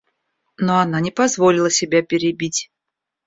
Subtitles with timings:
[0.57, 2.71] Но она не позволила себя перебить.